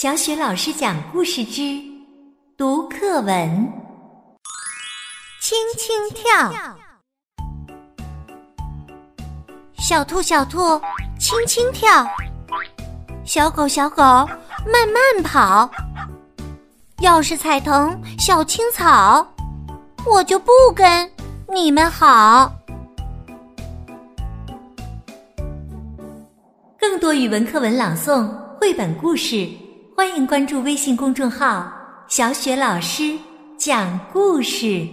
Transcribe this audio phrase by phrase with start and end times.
[0.00, 1.78] 小雪老师讲故事之
[2.56, 3.70] 读课文：
[5.42, 6.50] 轻轻跳，
[9.76, 10.80] 小兔小兔
[11.18, 12.08] 轻轻跳，
[13.26, 15.70] 小狗小狗慢慢跑。
[17.00, 19.30] 要是踩疼小青草，
[20.06, 21.12] 我就不跟
[21.46, 22.50] 你们好。
[26.78, 28.26] 更多语文课文朗诵、
[28.58, 29.46] 绘本故事。
[30.00, 31.70] 欢迎关注微信公众号
[32.08, 33.18] “小雪老师
[33.58, 34.88] 讲故事”。